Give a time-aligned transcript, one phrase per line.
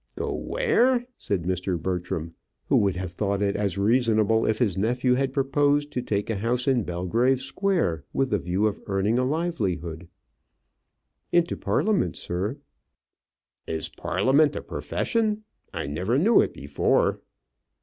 [0.15, 1.79] "Go where?" said Mr.
[1.79, 2.33] Bertram,
[2.69, 6.37] who would have thought it as reasonable if his nephew had proposed to take a
[6.37, 10.07] house in Belgrave Square with the view of earning a livelihood.
[11.31, 12.57] "Into Parliament, sir."
[13.67, 15.43] "Is Parliament a profession?
[15.71, 17.21] I never knew it before."